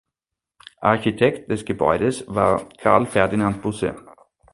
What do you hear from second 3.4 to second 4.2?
Busse.